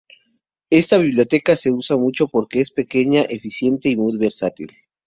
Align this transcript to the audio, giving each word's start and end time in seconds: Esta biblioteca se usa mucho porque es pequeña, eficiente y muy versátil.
Esta 0.71 0.97
biblioteca 0.97 1.55
se 1.55 1.69
usa 1.71 1.95
mucho 1.95 2.27
porque 2.27 2.59
es 2.59 2.71
pequeña, 2.71 3.21
eficiente 3.21 3.89
y 3.89 3.95
muy 3.97 4.17
versátil. 4.17 4.71